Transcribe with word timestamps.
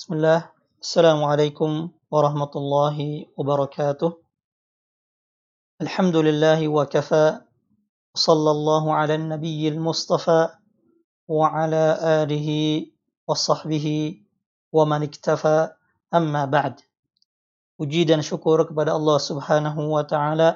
بسم 0.00 0.16
الله. 0.16 0.40
السلام 0.80 1.20
عليكم 1.24 1.70
ورحمة 2.08 2.52
الله 2.56 2.96
وبركاته. 3.36 4.10
الحمد 5.84 6.16
لله 6.16 6.60
وكفى. 6.68 7.26
صلى 8.16 8.50
الله 8.50 8.84
على 8.94 9.14
النبي 9.20 9.68
المصطفى 9.68 10.48
وعلى 11.28 11.84
آله 12.24 12.48
وصحبه 13.28 13.86
ومن 14.72 15.00
اكتفى. 15.02 15.68
أما 16.16 16.42
بعد. 16.48 16.80
وجيدا 17.76 18.24
شكرك 18.24 18.72
بدأ 18.72 18.96
الله 18.96 19.18
سبحانه 19.20 19.76
وتعالى. 19.76 20.48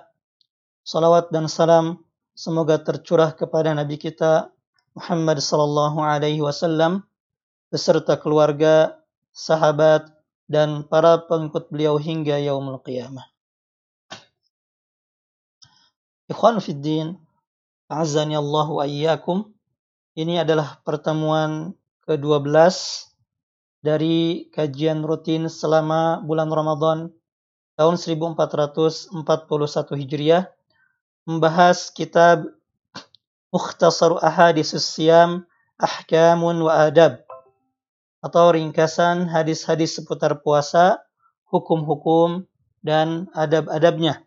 صلوات 0.89 1.29
dan 1.37 1.53
سلام 1.53 2.01
semoga 2.33 2.81
tercurah 2.81 3.37
نبي 3.53 3.97
كتاب 4.01 4.57
محمد 4.97 5.39
صلى 5.39 5.65
الله 5.65 5.95
عليه 6.01 6.41
وسلم. 6.41 7.05
Beserta 7.69 8.17
keluarga 8.17 9.04
sahabat 9.35 10.07
dan 10.47 10.87
para 10.87 11.19
pengikut 11.27 11.67
beliau 11.69 11.99
hingga 11.99 12.39
yaumul 12.39 12.79
qiyamah. 12.81 13.27
Ikhwan 16.31 16.63
fiddin, 16.63 17.21
azani 17.91 18.39
Allah 18.39 18.67
wa 18.71 18.85
iyyakum. 18.87 19.51
Ini 20.15 20.47
adalah 20.47 20.79
pertemuan 20.87 21.75
ke-12 22.07 22.55
dari 23.83 24.47
kajian 24.55 25.03
rutin 25.03 25.51
selama 25.51 26.23
bulan 26.23 26.49
Ramadan 26.49 27.11
tahun 27.75 27.99
1441 27.99 29.11
Hijriah 29.99 30.47
membahas 31.27 31.91
kitab 31.91 32.47
Mukhtasar 33.51 34.15
Ahaditsus 34.23 34.87
Siyam 34.87 35.43
Ahkamun 35.77 36.63
wa 36.63 36.87
Adab 36.87 37.27
atau 38.25 38.57
ringkasan 38.57 39.29
hadis-hadis 39.29 40.01
seputar 40.01 40.41
puasa, 40.41 41.05
hukum-hukum 41.53 42.49
dan 42.81 43.29
adab-adabnya 43.37 44.25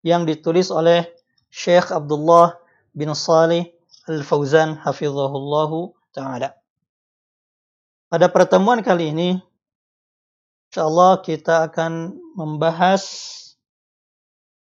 yang 0.00 0.24
ditulis 0.24 0.72
oleh 0.72 1.04
Syekh 1.52 1.92
Abdullah 1.92 2.56
bin 2.96 3.12
Salih 3.12 3.68
Al-Fauzan 4.08 4.80
hafizahullahu 4.80 5.92
taala. 6.16 6.56
Pada 8.08 8.32
pertemuan 8.32 8.80
kali 8.80 9.12
ini, 9.12 9.30
insyaallah 10.72 11.20
kita 11.20 11.68
akan 11.68 12.16
membahas 12.32 13.04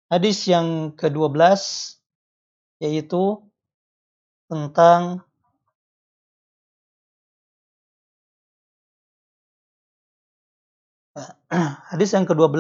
hadis 0.07 0.47
yang 0.47 0.95
ke-12 0.95 1.59
yaitu 2.79 3.43
tentang 4.47 5.27
hadis 11.93 12.17
yang 12.17 12.25
ke-12 12.25 12.57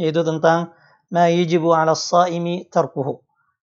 yaitu 0.00 0.24
tentang 0.24 0.72
ma 1.12 1.28
'ala 1.28 1.92
shaimi 1.92 2.64
tarkuhu. 2.72 3.20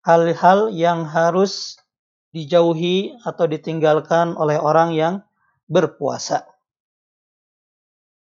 Hal-hal 0.06 0.70
yang 0.70 1.02
harus 1.10 1.82
dijauhi 2.30 3.18
atau 3.26 3.50
ditinggalkan 3.50 4.38
oleh 4.38 4.54
orang 4.60 4.94
yang 4.94 5.26
berpuasa. 5.66 6.46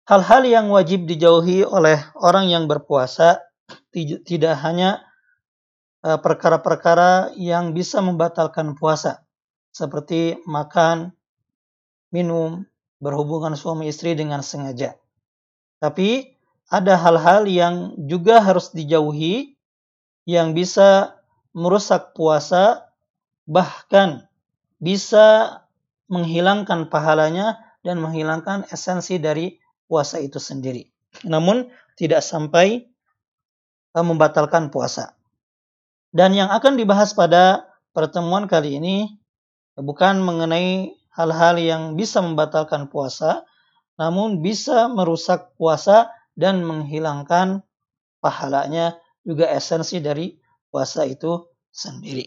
Hal-hal 0.07 0.47
yang 0.47 0.71
wajib 0.71 1.11
dijauhi 1.11 1.67
oleh 1.67 1.99
orang 2.15 2.47
yang 2.47 2.71
berpuasa 2.71 3.43
tidak 4.27 4.55
hanya 4.63 5.03
e, 6.03 6.15
perkara-perkara 6.19 7.35
yang 7.35 7.75
bisa 7.75 7.99
membatalkan 8.03 8.79
puasa, 8.79 9.23
seperti 9.75 10.39
makan, 10.47 11.15
minum, 12.15 12.67
berhubungan 13.03 13.59
suami 13.59 13.91
istri 13.91 14.15
dengan 14.15 14.43
sengaja. 14.43 15.02
Tapi 15.83 16.39
ada 16.71 16.95
hal-hal 16.95 17.51
yang 17.51 17.99
juga 18.07 18.39
harus 18.39 18.71
dijauhi 18.71 19.59
yang 20.23 20.55
bisa 20.55 21.19
merusak 21.51 22.15
puasa, 22.15 22.87
bahkan 23.51 24.31
bisa 24.79 25.59
menghilangkan 26.07 26.87
pahalanya 26.87 27.59
dan 27.83 27.99
menghilangkan 27.99 28.63
esensi 28.71 29.19
dari 29.19 29.59
puasa 29.91 30.23
itu 30.23 30.39
sendiri. 30.39 30.87
Namun 31.27 31.67
tidak 31.99 32.23
sampai 32.23 32.87
eh, 33.93 34.05
membatalkan 34.07 34.71
puasa. 34.71 35.19
Dan 36.15 36.39
yang 36.39 36.53
akan 36.55 36.79
dibahas 36.79 37.11
pada 37.17 37.67
pertemuan 37.91 38.47
kali 38.47 38.79
ini 38.79 39.19
bukan 39.75 40.23
mengenai 40.23 40.95
hal-hal 41.13 41.57
yang 41.59 41.83
bisa 41.99 42.21
membatalkan 42.21 42.89
puasa, 42.89 43.45
namun 43.97 44.41
bisa 44.41 44.89
merusak 44.89 45.53
puasa 45.57 46.13
dan 46.39 46.65
menghilangkan 46.65 47.61
pahalanya 48.23 48.97
juga 49.23 49.51
esensi 49.53 50.01
dari 50.01 50.37
puasa 50.73 51.05
itu 51.05 51.47
sendiri. 51.69 52.27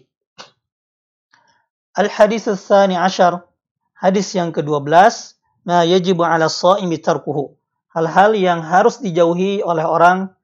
Al-hadis 1.95 2.51
tsani 2.51 2.99
ashar 2.99 3.45
Hadis 3.95 4.35
yang 4.35 4.51
ke-12, 4.51 4.91
ma 5.63 5.87
yajibu 5.87 6.27
'ala 6.27 6.51
shaimi 6.51 6.99
tarkuhu. 6.99 7.55
Hal-hal 7.95 8.35
yang 8.35 8.59
harus 8.59 8.99
dijauhi 8.99 9.63
oleh 9.63 9.87
orang 9.87 10.35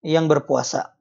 yang 0.00 0.24
berpuasa. 0.24 0.96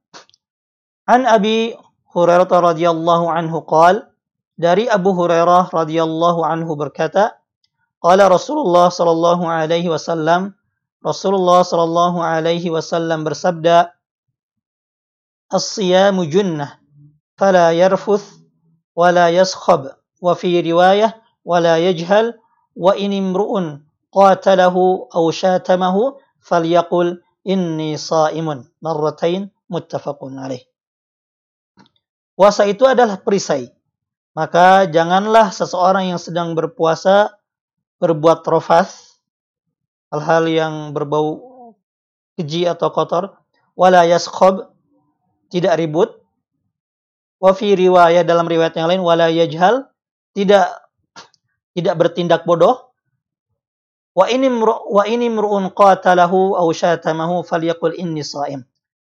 An 1.07 1.23
Abi 1.23 1.71
Hurairah 2.11 2.51
radhiyallahu 2.51 3.31
anhu 3.31 3.63
qal 3.63 4.11
dari 4.59 4.91
Abu 4.91 5.15
Hurairah 5.15 5.71
radhiyallahu 5.71 6.43
anhu 6.43 6.75
berkata, 6.75 7.39
Qala 8.03 8.27
Rasulullah 8.27 8.91
sallallahu 8.91 9.47
alaihi 9.47 9.87
wasallam 9.87 10.51
Rasulullah 10.99 11.63
sallallahu 11.63 12.19
alaihi 12.19 12.67
wasallam 12.67 13.23
bersabda 13.23 13.95
As-siyamu 15.47 16.27
junnah 16.27 16.83
fala 17.39 17.71
yarfuth 17.71 18.43
wala 18.91 19.31
yaskhab 19.31 19.95
wa 20.19 20.33
fi 20.35 20.59
riwayah 20.59 21.15
wala 21.47 21.79
yajhal 21.79 22.35
wa 22.75 22.91
in 22.99 23.15
imru'un 23.15 23.87
qatalahu 24.11 25.07
aw 25.07 25.23
syatamahu 25.31 26.19
falyaqul 26.43 27.23
inni 27.47 27.95
saimun. 27.95 28.67
Puasa 32.33 32.63
itu 32.65 32.83
adalah 32.83 33.15
perisai. 33.21 33.71
Maka 34.33 34.89
janganlah 34.89 35.53
seseorang 35.53 36.09
yang 36.09 36.17
sedang 36.17 36.57
berpuasa 36.57 37.37
berbuat 38.03 38.43
rofas, 38.43 39.15
hal-hal 40.11 40.43
yang 40.51 40.73
berbau 40.91 41.39
keji 42.35 42.67
atau 42.67 42.91
kotor, 42.91 43.39
wala 43.79 44.03
yaskhob, 44.03 44.75
tidak 45.47 45.79
ribut, 45.79 46.19
wa 47.39 47.55
fi 47.55 47.79
riwayat 47.79 48.27
dalam 48.27 48.43
riwayat 48.43 48.75
yang 48.75 48.91
lain, 48.91 48.99
wala 48.99 49.31
yajhal, 49.31 49.87
tidak 50.35 50.67
tidak 51.71 51.95
bertindak 51.95 52.43
bodoh. 52.43 52.91
Wa 54.13 54.29
ini 54.29 54.45
wa 54.67 55.03
ini 55.09 55.25
mru'un 55.31 55.73
qatalahu 55.73 56.53
aw 56.53 56.67
syatamahu 56.69 57.41
falyaqul 57.41 57.97
inni 57.97 58.21
shaim. 58.21 58.61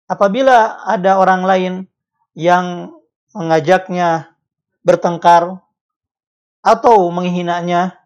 Apabila 0.06 0.84
ada 0.86 1.18
orang 1.18 1.42
lain 1.48 1.74
yang 2.36 2.94
mengajaknya 3.32 4.36
bertengkar 4.84 5.58
atau 6.62 7.10
menghinanya, 7.10 8.01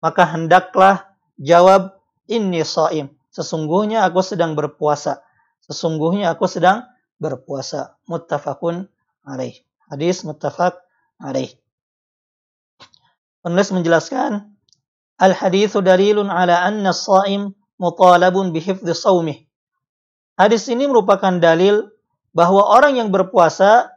maka 0.00 0.24
hendaklah 0.28 1.08
jawab 1.36 2.00
inni 2.28 2.64
shaim. 2.64 3.12
Sesungguhnya 3.30 4.02
aku 4.04 4.20
sedang 4.20 4.58
berpuasa. 4.58 5.22
Sesungguhnya 5.64 6.34
aku 6.34 6.50
sedang 6.50 6.84
berpuasa. 7.22 8.00
Muttafaqun 8.10 8.90
alaih. 9.22 9.54
Hadis 9.86 10.26
muttafaq 10.26 10.74
alaih. 11.22 11.54
Penulis 13.40 13.72
menjelaskan, 13.72 14.52
Al-hadithu 15.20 15.84
dalilun 15.84 16.32
ala 16.32 16.64
anna 16.64 16.96
saim 16.96 17.52
mutalabun 17.76 18.56
bihifdhi 18.56 18.96
sawmih. 18.96 19.44
Hadis 20.40 20.64
ini 20.72 20.88
merupakan 20.88 21.36
dalil 21.36 21.92
bahwa 22.32 22.64
orang 22.64 22.96
yang 22.96 23.12
berpuasa 23.12 23.92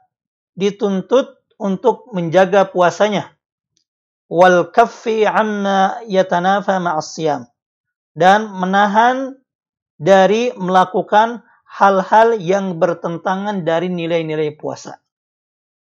dituntut 0.60 1.40
untuk 1.56 2.12
menjaga 2.12 2.68
puasanya 2.68 3.32
wal 4.28 4.72
kaffi 4.72 5.28
amma 5.28 6.04
yatanafa 6.08 6.80
ma'asiyam 6.80 7.48
dan 8.14 8.50
menahan 8.52 9.38
dari 9.98 10.54
melakukan 10.56 11.42
hal-hal 11.66 12.38
yang 12.38 12.78
bertentangan 12.78 13.66
dari 13.66 13.90
nilai-nilai 13.90 14.54
puasa. 14.54 15.02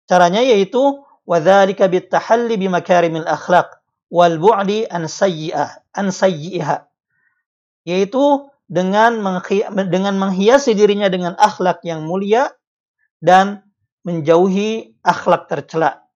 Caranya 0.05 0.45
yaitu 0.45 1.01
wadzalika 1.25 1.89
bitahalli 1.89 2.61
bimakarimil 2.61 3.25
akhlaq 3.25 3.81
wal 4.11 4.37
bu'di 4.37 4.91
an 4.91 5.07
sayyi'ah 5.07 5.81
an 5.95 6.11
sayyi'iha 6.11 6.91
yaitu 7.87 8.51
dengan 8.71 9.19
dengan 9.91 10.15
menghiasi 10.19 10.79
dirinya 10.79 11.11
dengan 11.11 11.35
akhlak 11.35 11.83
yang 11.83 12.07
mulia 12.07 12.55
dan 13.19 13.67
menjauhi 14.07 14.95
akhlak 15.03 15.51
tercela. 15.51 16.07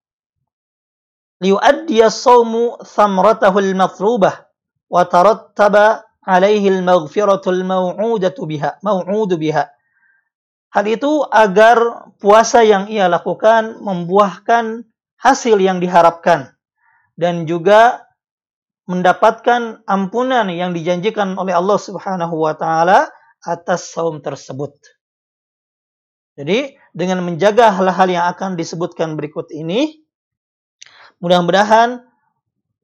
Thamratahu 1.41 3.57
al-matlubah 3.59 4.33
wa 4.87 4.95
wa 4.95 5.03
tarattaba 5.03 6.07
alaihi 6.23 6.71
al-maghfiratul 6.71 7.67
mau'udatu 7.67 8.47
biha 8.47 8.79
mau'udu 8.81 9.35
biha 9.35 9.67
hal 10.75 10.85
itu 10.87 11.23
agar 11.27 12.07
puasa 12.19 12.63
yang 12.63 12.87
ia 12.87 13.11
lakukan 13.11 13.83
membuahkan 13.83 14.87
hasil 15.19 15.59
yang 15.59 15.79
diharapkan 15.79 16.55
dan 17.15 17.47
juga 17.47 18.05
mendapatkan 18.85 19.81
ampunan 19.89 20.45
yang 20.53 20.75
dijanjikan 20.75 21.33
oleh 21.39 21.57
Allah 21.57 21.79
Subhanahu 21.81 22.35
wa 22.37 22.53
taala 22.53 23.09
atas 23.41 23.93
saum 23.93 24.21
tersebut. 24.21 24.73
Jadi, 26.35 26.75
dengan 26.91 27.23
menjaga 27.23 27.71
hal-hal 27.71 28.11
yang 28.11 28.25
akan 28.27 28.59
disebutkan 28.59 29.15
berikut 29.15 29.47
ini, 29.55 30.04
mudah-mudahan 31.19 32.03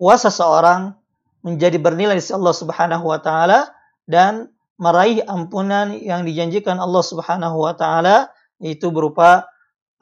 puasa 0.01 0.33
seorang 0.33 0.95
menjadi 1.41 1.77
bernilai 1.81 2.17
di 2.17 2.25
Allah 2.33 2.55
Subhanahu 2.55 3.05
wa 3.05 3.19
taala 3.21 3.73
dan 4.05 4.49
meraih 4.81 5.21
ampunan 5.25 5.93
yang 5.93 6.25
dijanjikan 6.25 6.77
Allah 6.81 7.03
Subhanahu 7.05 7.57
wa 7.57 7.73
taala 7.77 8.29
yaitu 8.61 8.89
berupa 8.93 9.45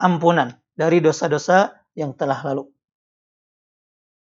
ampunan 0.00 0.56
dari 0.76 1.00
dosa-dosa 1.04 1.76
yang 1.96 2.16
telah 2.16 2.40
lalu. 2.44 2.68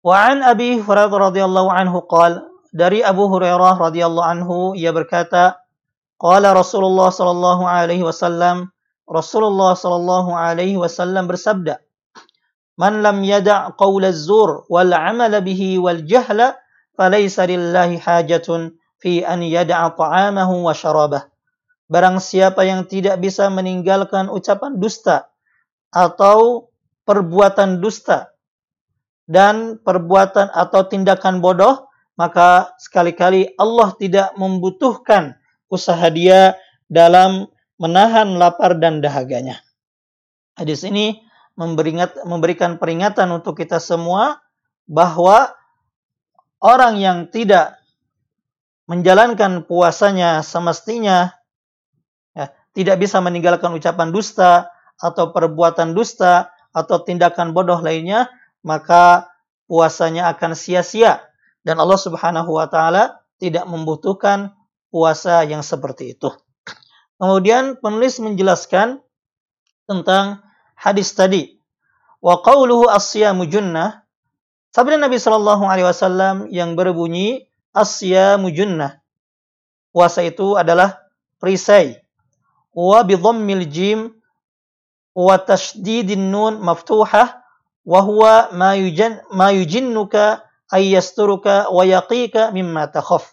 Wa 0.05 0.31
an 0.31 0.45
Abi 0.45 0.79
Hurairah 0.79 1.11
radhiyallahu 1.11 1.69
anhu 1.71 2.05
qal 2.05 2.45
dari 2.75 3.01
Abu 3.01 3.27
Hurairah 3.31 3.79
radhiyallahu 3.79 4.27
anhu 4.27 4.55
ia 4.75 4.91
berkata 4.91 5.59
qala 6.19 6.55
Rasulullah 6.55 7.09
sallallahu 7.11 7.63
alaihi 7.65 8.03
wasallam 8.03 8.69
Rasulullah 9.07 9.73
sallallahu 9.73 10.33
alaihi 10.33 10.77
wasallam 10.77 11.29
bersabda 11.29 11.81
Man 12.75 12.99
lam 12.99 13.23
yada' 13.23 13.71
qawla 13.79 14.11
az-zur 14.11 14.67
wal 14.67 14.91
'amala 14.91 15.39
bihi 15.39 15.79
wal 15.79 16.03
jahla 16.03 16.59
falaysa 16.99 17.47
lillahi 17.47 17.99
hajatun 17.99 18.75
fi 18.99 19.23
an 19.23 19.43
yada'a 19.43 19.95
ta'amahu 19.95 20.67
wa 20.67 20.75
syarabah. 20.75 21.27
Barang 21.87 22.17
siapa 22.17 22.65
yang 22.65 22.89
tidak 22.89 23.21
bisa 23.21 23.47
meninggalkan 23.47 24.27
ucapan 24.27 24.81
dusta 24.81 25.29
atau 25.93 26.67
perbuatan 27.05 27.79
dusta 27.79 28.33
dan 29.29 29.77
perbuatan 29.81 30.49
atau 30.49 30.85
tindakan 30.89 31.39
bodoh, 31.39 31.85
maka 32.17 32.73
sekali-kali 32.81 33.53
Allah 33.57 33.93
tidak 33.97 34.33
membutuhkan 34.35 35.37
usaha 35.69 36.09
dia 36.09 36.57
dalam 36.89 37.49
menahan 37.81 38.37
lapar 38.37 38.77
dan 38.77 39.01
dahaganya. 39.01 39.61
Hadis 40.55 40.87
ini 40.87 41.24
memberikan 41.55 42.75
peringatan 42.75 43.31
untuk 43.31 43.59
kita 43.59 43.79
semua 43.79 44.43
bahwa 44.85 45.55
orang 46.59 46.99
yang 46.99 47.17
tidak 47.31 47.79
menjalankan 48.85 49.65
puasanya 49.65 50.45
semestinya 50.45 51.33
ya, 52.37 52.53
tidak 52.77 53.01
bisa 53.01 53.17
meninggalkan 53.23 53.73
ucapan 53.73 54.13
dusta 54.13 54.69
atau 55.01 55.33
perbuatan 55.33 55.97
dusta 55.97 56.53
atau 56.75 57.01
tindakan 57.01 57.55
bodoh 57.55 57.81
lainnya 57.81 58.29
maka 58.61 59.31
puasanya 59.65 60.29
akan 60.35 60.53
sia-sia 60.53 61.23
dan 61.65 61.81
Allah 61.81 61.97
Subhanahu 61.97 62.51
wa 62.53 62.69
taala 62.69 63.25
tidak 63.41 63.65
membutuhkan 63.65 64.53
puasa 64.93 65.43
yang 65.43 65.65
seperti 65.65 66.13
itu. 66.15 66.29
Kemudian 67.17 67.79
penulis 67.79 68.21
menjelaskan 68.21 69.01
tentang 69.89 70.45
hadis 70.75 71.11
tadi. 71.15 71.55
Wa 72.21 72.39
qawluhu 72.43 72.91
as-siyamu 72.91 73.47
junnah. 73.49 74.05
Sabda 74.75 74.99
Nabi 74.99 75.17
Shallallahu 75.17 75.63
alaihi 75.65 75.87
wasallam 75.87 76.35
yang 76.51 76.75
berbunyi 76.75 77.47
as-siyamu 77.71 78.51
junnah. 78.51 78.99
Puasa 79.95 80.21
itu 80.27 80.59
adalah 80.59 80.99
perisai. 81.39 82.03
Wa 82.75 83.07
bi 83.07 83.15
dhammil 83.15 83.65
jim 83.71 83.99
wa 85.15 85.39
tashdidin 85.39 86.27
nun 86.27 86.59
maftuhah 86.59 87.39
wa 87.87 87.99
huwa 88.03 88.51
ma 88.51 88.75
yujan 88.75 89.23
ma 89.31 89.55
yujinnuka 89.55 90.43
ay 90.73 90.91
yasturuka 90.91 91.71
wa 91.71 91.87
yaqika 91.87 92.51
mimma 92.51 92.91
takhaf. 92.91 93.31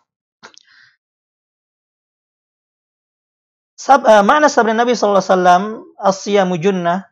Sab, 3.75 4.06
uh, 4.06 4.23
makna 4.23 4.47
sabda 4.47 4.79
Nabi 4.79 4.95
sallallahu 4.95 5.19
alaihi 5.19 5.35
wasallam 5.35 5.65
as-siyamu 5.99 6.55
junnah 6.62 7.12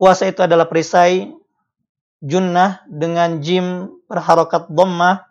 Puasa 0.00 0.32
itu 0.32 0.40
adalah 0.40 0.64
perisai 0.64 1.28
junnah 2.24 2.80
dengan 2.88 3.44
jim 3.44 3.92
berharokat 4.08 4.72
dhammah, 4.72 5.28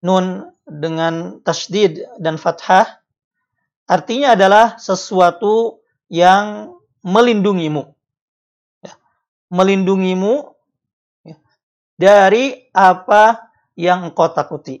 nun 0.00 0.48
dengan 0.64 1.44
tasdid 1.44 2.00
dan 2.16 2.40
fathah. 2.40 3.04
Artinya 3.84 4.32
adalah 4.32 4.80
sesuatu 4.80 5.84
yang 6.08 6.72
melindungimu. 7.04 7.92
Ya. 8.80 8.96
Melindungimu 9.52 10.56
ya, 11.28 11.36
dari 12.00 12.72
apa 12.72 13.52
yang 13.76 14.08
engkau 14.08 14.32
takuti. 14.32 14.80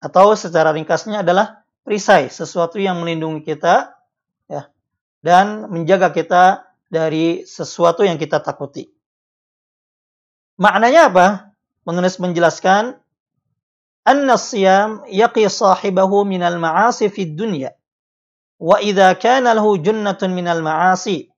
Atau 0.00 0.32
secara 0.32 0.72
ringkasnya 0.72 1.20
adalah 1.20 1.60
perisai, 1.84 2.32
sesuatu 2.32 2.80
yang 2.80 3.04
melindungi 3.04 3.44
kita 3.44 4.00
ya, 4.48 4.72
dan 5.20 5.68
menjaga 5.68 6.08
kita 6.08 6.67
dari 6.88 7.44
sesuatu 7.44 8.02
yang 8.02 8.16
kita 8.16 8.40
takuti. 8.40 8.88
Maknanya 10.58 11.12
apa? 11.12 11.26
Penulis 11.86 12.18
menjelaskan 12.18 12.98
anna 14.04 14.36
siyam 14.40 15.04
yaqi 15.08 15.46
sahibahu 15.46 16.24
minal 16.24 16.56
ma'asi 16.56 17.12
fid 17.12 17.36
dunya 17.36 17.72
wa 18.58 18.82
idza 18.82 19.14
kana 19.20 19.54
lahu 19.54 19.78
junnatun 19.78 20.34
minal 20.34 20.60
ma'asi 20.64 21.30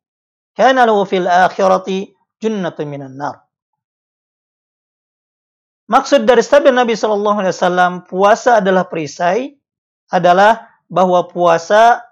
kana 0.57 0.89
lahu 0.89 1.05
fil 1.05 1.29
akhirati 1.29 2.17
junnatun 2.41 2.87
minan 2.89 3.15
nar. 3.21 3.45
Maksud 5.91 6.23
dari 6.23 6.41
sabda 6.41 6.71
Nabi 6.71 6.95
Shallallahu 6.95 7.43
Alaihi 7.43 7.55
Wasallam 7.55 7.93
puasa 8.07 8.63
adalah 8.63 8.87
perisai 8.87 9.59
adalah 10.07 10.71
bahwa 10.87 11.27
puasa 11.27 12.03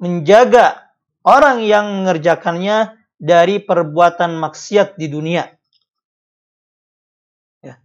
menjaga 0.00 0.89
orang 1.24 1.64
yang 1.64 2.02
mengerjakannya 2.02 2.96
dari 3.20 3.60
perbuatan 3.60 4.40
maksiat 4.40 4.96
di 4.96 5.06
dunia. 5.12 5.44
Ya. 7.60 7.76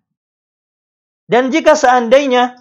Dan 1.28 1.52
jika 1.52 1.76
seandainya 1.76 2.56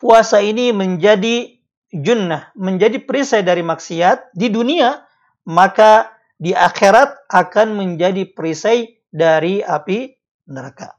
puasa 0.00 0.40
ini 0.40 0.72
menjadi 0.72 1.60
junnah, 1.92 2.56
menjadi 2.56 2.96
perisai 3.04 3.44
dari 3.44 3.60
maksiat 3.60 4.32
di 4.32 4.48
dunia, 4.48 5.04
maka 5.44 6.16
di 6.40 6.56
akhirat 6.56 7.28
akan 7.28 7.76
menjadi 7.76 8.24
perisai 8.32 9.04
dari 9.12 9.60
api 9.60 10.16
neraka. 10.48 10.96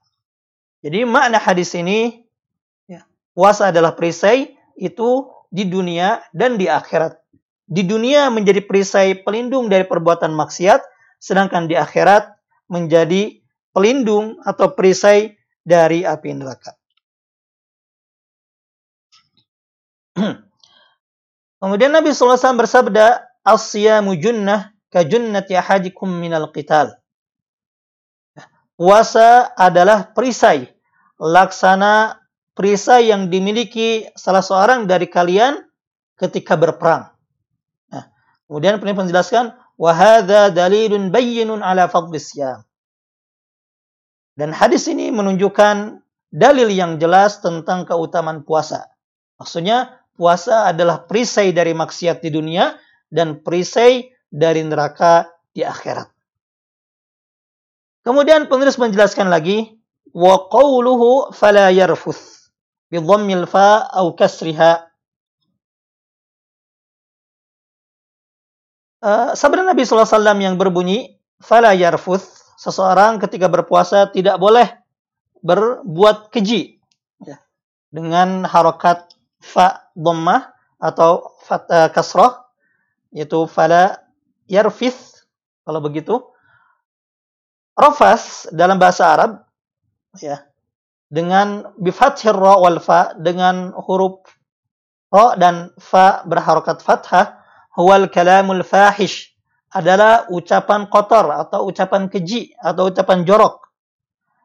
Jadi 0.86 1.08
makna 1.08 1.42
hadis 1.42 1.74
ini, 1.74 2.22
ya, 2.86 3.02
puasa 3.34 3.74
adalah 3.74 3.98
perisai 3.98 4.54
itu 4.78 5.32
di 5.50 5.66
dunia 5.66 6.22
dan 6.36 6.62
di 6.62 6.70
akhirat 6.70 7.23
di 7.64 7.84
dunia 7.88 8.28
menjadi 8.30 8.60
perisai 8.64 9.24
pelindung 9.24 9.72
dari 9.72 9.88
perbuatan 9.88 10.36
maksiat, 10.36 10.84
sedangkan 11.20 11.72
di 11.72 11.80
akhirat 11.80 12.28
menjadi 12.68 13.40
pelindung 13.72 14.40
atau 14.44 14.76
perisai 14.76 15.36
dari 15.64 16.04
api 16.04 16.30
neraka. 16.36 16.76
Kemudian 21.64 21.96
Nabi 21.96 22.12
SAW 22.12 22.60
bersabda, 22.60 23.24
Asyamu 23.44 24.16
junnah 24.20 24.72
ka 24.92 25.04
junnati 25.04 25.56
ahadikum 25.56 26.08
minal 26.08 26.52
qital. 26.52 26.96
Puasa 28.74 29.54
adalah 29.56 30.12
perisai, 30.12 30.68
laksana 31.22 32.20
perisai 32.58 33.10
yang 33.14 33.30
dimiliki 33.30 34.12
salah 34.18 34.42
seorang 34.42 34.90
dari 34.90 35.08
kalian 35.08 35.62
ketika 36.18 36.58
berperang. 36.58 37.13
Kemudian 38.54 38.78
penulis 38.78 39.10
menjelaskan 39.10 39.58
wahada 39.82 40.54
dalilun 40.54 41.10
bayyinun 41.10 41.66
ala 41.66 41.90
fadlis 41.90 42.38
Dan 44.38 44.54
hadis 44.54 44.86
ini 44.86 45.10
menunjukkan 45.10 46.06
dalil 46.30 46.70
yang 46.70 47.02
jelas 47.02 47.42
tentang 47.42 47.90
keutamaan 47.90 48.46
puasa. 48.46 48.94
Maksudnya 49.42 50.06
puasa 50.14 50.70
adalah 50.70 51.02
perisai 51.10 51.50
dari 51.50 51.74
maksiat 51.74 52.22
di 52.22 52.30
dunia 52.30 52.78
dan 53.10 53.42
perisai 53.42 54.14
dari 54.30 54.62
neraka 54.62 55.34
di 55.50 55.66
akhirat. 55.66 56.14
Kemudian 58.06 58.46
penulis 58.46 58.78
menjelaskan 58.78 59.34
lagi 59.34 59.82
wa 60.14 60.46
qawluhu 60.54 61.34
fala 61.34 61.74
yarfuth 61.74 62.54
bi 62.94 63.02
dhammil 63.02 63.50
fa 63.50 63.90
au 63.98 64.14
kasriha 64.14 64.93
Uh, 69.04 69.36
sabda 69.36 69.68
Nabi 69.68 69.84
SAW 69.84 70.08
yang 70.40 70.56
berbunyi, 70.56 71.20
Fala 71.44 71.76
yarfuth, 71.76 72.56
seseorang 72.56 73.20
ketika 73.20 73.52
berpuasa 73.52 74.08
tidak 74.08 74.40
boleh 74.40 74.80
berbuat 75.44 76.32
keji. 76.32 76.80
Ya. 77.20 77.44
dengan 77.92 78.48
harokat 78.48 79.12
fa 79.44 79.92
dhammah 79.92 80.56
atau 80.80 81.36
fat, 81.44 81.68
uh, 81.68 81.92
kasrah 81.92 82.48
yaitu 83.12 83.44
fala 83.46 84.00
yarfis 84.48 85.28
kalau 85.68 85.84
begitu 85.84 86.24
rafas 87.76 88.50
dalam 88.50 88.82
bahasa 88.82 89.04
Arab 89.14 89.32
ya 90.18 90.42
dengan 91.12 91.70
bifathir 91.78 92.34
ra 92.34 92.58
wal 92.58 92.82
fa 92.82 93.14
dengan 93.20 93.76
huruf 93.78 94.26
ra 95.14 95.38
dan 95.38 95.70
fa 95.78 96.26
berharokat 96.26 96.82
fathah 96.82 97.43
huwal 97.76 98.10
kalamul 98.10 98.64
fahish. 98.66 99.34
Adalah 99.74 100.30
ucapan 100.30 100.86
kotor 100.86 101.34
atau 101.34 101.66
ucapan 101.66 102.06
keji 102.06 102.54
atau 102.62 102.94
ucapan 102.94 103.26
jorok. 103.26 103.74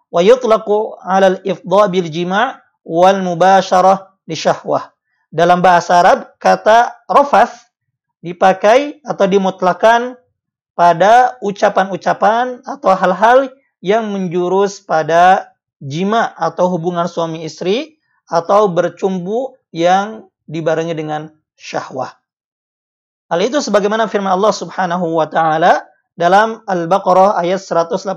Wa 0.09 0.25
yutlaqu 0.25 0.97
'ala 1.05 1.37
al-ifdha 1.37 1.83
bil 1.93 2.09
jima' 2.09 2.57
wal 2.81 3.21
mubasyarah 3.21 4.09
li 4.25 4.33
syahwah. 4.33 4.89
Dalam 5.29 5.61
bahasa 5.61 6.01
Arab 6.01 6.33
kata 6.41 7.05
rafas 7.05 7.69
dipakai 8.25 9.05
atau 9.05 9.29
dimutlakan 9.29 10.17
pada 10.73 11.37
ucapan-ucapan 11.45 12.65
atau 12.65 12.97
hal-hal 12.97 13.53
yang 13.85 14.09
menjurus 14.09 14.81
pada 14.81 15.53
jima 15.77 16.33
atau 16.41 16.73
hubungan 16.73 17.05
suami 17.05 17.45
istri 17.45 18.01
atau 18.25 18.73
bercumbu 18.73 19.61
yang 19.71 20.27
dibarengi 20.49 20.97
dengan 20.97 21.29
syahwah. 21.55 22.17
Hal 23.29 23.45
itu 23.45 23.61
sebagaimana 23.61 24.09
firman 24.09 24.33
Allah 24.33 24.57
Subhanahu 24.57 25.21
wa 25.21 25.29
taala 25.29 25.85
dalam 26.17 26.65
Al-Baqarah 26.65 27.37
ayat 27.37 27.61
187, 27.61 28.09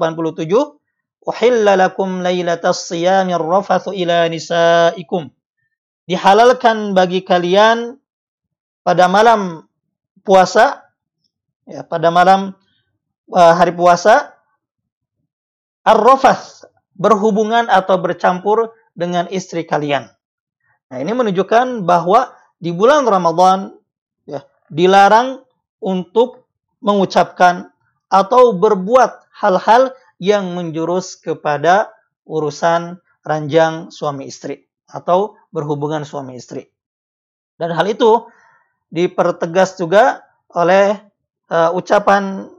"Uhilla 1.28 1.76
lakum 1.76 2.24
lailatas 2.24 2.88
siyamir 2.88 3.44
rafathu 3.44 3.92
ila 3.92 4.32
nisaikum." 4.32 5.28
Dihalalkan 6.08 6.96
bagi 6.96 7.28
kalian 7.28 8.00
pada 8.88 9.12
malam 9.12 9.68
puasa 10.24 10.82
ya 11.68 11.84
pada 11.84 12.10
malam 12.10 12.56
uh, 13.36 13.54
hari 13.54 13.76
puasa 13.76 14.32
ar-rafath 15.84 16.66
berhubungan 16.96 17.68
atau 17.68 18.00
bercampur 18.00 18.72
dengan 18.96 19.26
istri 19.28 19.68
kalian. 19.68 20.08
Nah, 20.92 20.98
ini 21.00 21.12
menunjukkan 21.12 21.88
bahwa 21.88 22.32
di 22.62 22.70
bulan 22.70 23.08
Ramadan 23.08 23.81
dilarang 24.72 25.44
untuk 25.84 26.48
mengucapkan 26.80 27.70
atau 28.08 28.56
berbuat 28.56 29.28
hal-hal 29.36 29.92
yang 30.18 30.56
menjurus 30.56 31.20
kepada 31.20 31.92
urusan 32.24 32.98
ranjang 33.28 33.92
suami 33.92 34.32
istri 34.32 34.66
atau 34.88 35.36
berhubungan 35.52 36.08
suami 36.08 36.40
istri. 36.40 36.72
Dan 37.60 37.76
hal 37.76 37.86
itu 37.86 38.26
dipertegas 38.90 39.78
juga 39.78 40.24
oleh 40.52 40.98
uh, 41.52 41.72
ucapan 41.78 42.50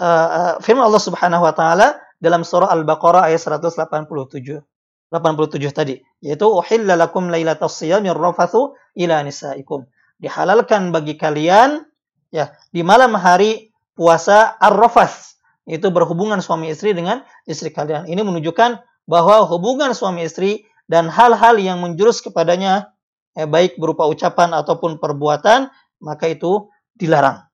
uh, 0.00 0.56
firman 0.62 0.86
Allah 0.86 1.02
Subhanahu 1.02 1.42
wa 1.44 1.54
taala 1.54 2.00
dalam 2.16 2.42
surah 2.42 2.72
Al-Baqarah 2.72 3.28
ayat 3.28 3.42
187. 3.42 4.64
87 5.06 5.70
tadi, 5.70 6.02
yaitu 6.18 6.50
uhilla 6.50 6.98
lakum 6.98 7.30
lailatas 7.30 7.78
siyamir 7.78 8.18
rafathu 8.18 8.74
ila 8.98 9.22
nisaikum. 9.22 9.86
Dihalalkan 10.16 10.90
bagi 10.90 11.20
kalian 11.20 11.84
ya 12.32 12.56
di 12.72 12.80
malam 12.80 13.12
hari 13.16 13.70
puasa 13.96 14.56
ar-rafath, 14.60 15.36
itu 15.66 15.88
berhubungan 15.90 16.38
suami 16.38 16.70
istri 16.70 16.94
dengan 16.94 17.26
istri 17.44 17.74
kalian. 17.74 18.06
Ini 18.06 18.22
menunjukkan 18.22 18.80
bahwa 19.06 19.44
hubungan 19.46 19.92
suami 19.92 20.26
istri 20.26 20.66
dan 20.86 21.10
hal-hal 21.10 21.58
yang 21.58 21.82
menjurus 21.82 22.22
kepadanya 22.22 22.94
eh, 23.34 23.46
baik 23.46 23.78
berupa 23.78 24.06
ucapan 24.06 24.54
ataupun 24.54 24.98
perbuatan, 25.02 25.68
maka 26.02 26.26
itu 26.30 26.70
dilarang. 26.96 27.46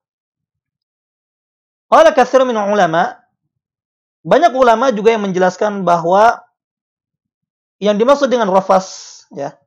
Oleh 1.92 2.12
kathir 2.16 2.40
min 2.48 2.56
ulama, 2.56 3.20
banyak 4.24 4.52
ulama 4.56 4.88
juga 4.94 5.12
yang 5.12 5.28
menjelaskan 5.28 5.84
bahwa 5.84 6.40
yang 7.82 7.98
dimaksud 7.98 8.30
dengan 8.30 8.48
rafas 8.48 9.26
ya 9.34 9.58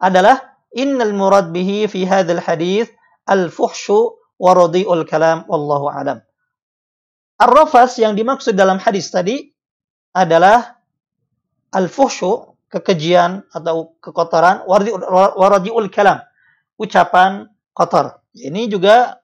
adalah 0.00 0.55
innal 0.74 1.14
murad 1.14 1.52
bihi 1.54 1.86
fi 1.86 2.02
hadzal 2.08 2.42
hadis 2.42 2.90
al-fuhsyu 3.28 4.16
wa 4.40 4.50
radi'ul 4.54 5.04
kalam 5.06 5.44
wallahu 5.46 5.90
alam. 5.92 6.22
Ar-rafas 7.36 8.00
yang 8.00 8.16
dimaksud 8.16 8.56
dalam 8.56 8.80
hadis 8.80 9.12
tadi 9.12 9.52
adalah 10.16 10.80
al-fuhsyu 11.74 12.56
kekejian 12.72 13.46
atau 13.52 13.94
kekotoran 14.00 14.64
waradiul 15.36 15.92
kalam 15.92 16.24
ucapan 16.80 17.48
kotor. 17.76 18.20
Ini 18.36 18.68
juga 18.68 19.20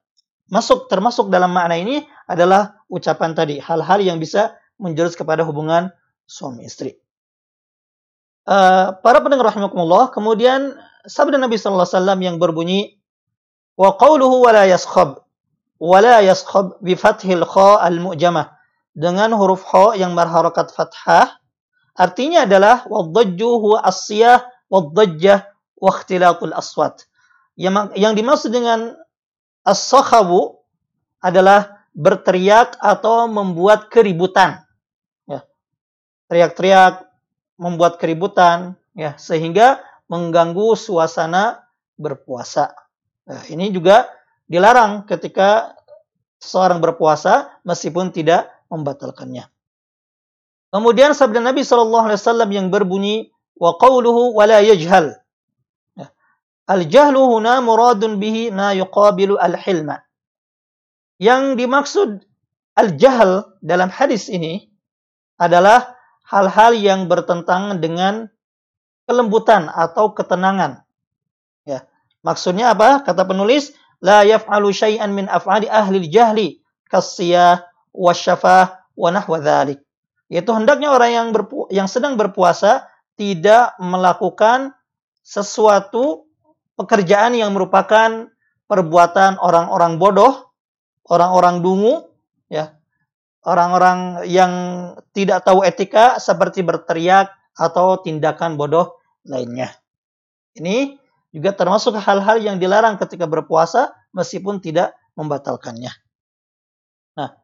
masuk 0.53 0.89
termasuk 0.89 1.29
dalam 1.33 1.53
makna 1.53 1.81
ini 1.81 2.05
adalah 2.29 2.81
ucapan 2.89 3.33
tadi 3.33 3.57
hal-hal 3.61 4.01
yang 4.01 4.21
bisa 4.21 4.57
menjurus 4.81 5.17
kepada 5.17 5.45
hubungan 5.45 5.93
suami 6.29 6.69
istri. 6.69 6.97
Uh, 8.43 8.99
para 9.01 9.23
pendengar 9.23 9.55
rahimakumullah, 9.55 10.11
kemudian 10.11 10.75
sabda 11.07 11.39
Nabi 11.39 11.59
sallallahu 11.59 11.87
alaihi 11.87 11.99
wasallam 11.99 12.21
yang 12.23 12.37
berbunyi 12.39 12.81
wa 13.79 13.97
qawluhu 13.97 14.45
wa 14.47 14.51
la 14.55 14.65
yaskhab 14.69 15.23
wa 15.83 15.99
la 15.99 16.23
yaskhab 16.23 16.79
bi 16.79 16.95
fathil 16.95 17.43
kha 17.47 17.83
al 17.83 17.99
mu'jamah. 17.99 18.55
Dengan 18.93 19.33
huruf 19.33 19.65
kha 19.65 19.97
yang 19.97 20.13
berharakat 20.13 20.69
fathah 20.71 21.41
artinya 21.97 22.45
adalah 22.45 22.85
wadajju 22.87 23.51
huwa 23.57 23.81
as-siyah 23.85 24.45
wadajjah 24.69 25.49
wa 25.81 25.91
ikhtilatul 25.93 26.53
aswat. 26.53 27.09
Yang, 27.57 27.93
yang 27.97 28.17
dimaksud 28.17 28.53
dengan 28.53 28.97
as-sakhabu 29.65 30.61
adalah 31.21 31.85
berteriak 31.93 32.81
atau 32.81 33.29
membuat 33.29 33.93
keributan. 33.93 34.65
Teriak-teriak, 36.33 37.13
membuat 37.61 38.01
keributan, 38.01 38.81
ya. 38.97 39.13
Sehingga 39.21 39.85
mengganggu 40.13 40.77
suasana 40.77 41.65
berpuasa. 41.97 42.77
Nah, 43.25 43.43
ini 43.49 43.73
juga 43.73 44.13
dilarang 44.45 45.09
ketika 45.09 45.73
seorang 46.37 46.85
berpuasa 46.85 47.57
meskipun 47.65 48.13
tidak 48.13 48.53
membatalkannya. 48.69 49.49
Kemudian 50.69 51.17
sabda 51.17 51.41
Nabi 51.41 51.65
Shallallahu 51.65 52.13
Alaihi 52.13 52.21
Wasallam 52.21 52.51
yang 52.53 52.67
berbunyi 52.69 53.33
wa 53.57 53.77
qawluhu 53.81 54.37
wa 54.37 54.45
la 54.45 54.61
yajhal. 54.61 55.17
Ya. 55.97 56.13
Al 56.69 56.85
jahlu 56.89 57.29
huna 57.33 57.65
muradun 57.65 58.21
bihi 58.21 58.53
na 58.53 58.77
yuqabilu 58.77 59.41
al 59.41 59.57
hilma. 59.57 60.05
Yang 61.17 61.57
dimaksud 61.57 62.11
al 62.77 62.89
jahl 63.01 63.57
dalam 63.65 63.89
hadis 63.89 64.29
ini 64.29 64.69
adalah 65.41 65.97
hal-hal 66.25 66.73
yang 66.73 67.09
bertentangan 67.09 67.81
dengan 67.81 68.33
kelembutan 69.07 69.69
atau 69.71 70.15
ketenangan. 70.15 70.83
Ya. 71.67 71.87
Maksudnya 72.23 72.75
apa? 72.75 73.03
Kata 73.03 73.27
penulis, 73.27 73.75
la 74.03 74.23
yaf'alu 74.23 74.71
syai'an 74.71 75.11
min 75.11 75.27
af'ali 75.27 75.67
ahli 75.67 76.07
jahli 76.07 76.49
kasiyah 76.91 77.67
wasyafah 77.95 78.83
wa 78.95 79.09
nahwa 79.11 79.39
dzalik. 79.43 79.81
Yaitu 80.33 80.51
hendaknya 80.57 80.95
orang 80.95 81.11
yang 81.13 81.29
berpu 81.31 81.69
yang 81.69 81.89
sedang 81.91 82.17
berpuasa 82.17 82.89
tidak 83.21 83.77
melakukan 83.77 84.73
sesuatu 85.21 86.25
pekerjaan 86.75 87.37
yang 87.37 87.53
merupakan 87.53 88.33
perbuatan 88.65 89.37
orang-orang 89.37 90.01
bodoh, 90.01 90.51
orang-orang 91.05 91.61
dungu, 91.61 92.09
ya, 92.49 92.73
orang-orang 93.45 94.25
yang 94.25 94.53
tidak 95.13 95.45
tahu 95.45 95.61
etika 95.63 96.17
seperti 96.17 96.65
berteriak 96.65 97.29
atau 97.57 98.01
tindakan 98.01 98.57
bodoh 98.57 99.01
lainnya. 99.27 99.73
Ini 100.57 101.01
juga 101.33 101.57
termasuk 101.57 101.97
hal-hal 101.97 102.45
yang 102.45 102.57
dilarang 102.61 103.01
ketika 103.01 103.25
berpuasa 103.25 103.93
meskipun 104.13 104.61
tidak 104.61 104.93
membatalkannya. 105.17 105.93
Nah, 107.17 107.37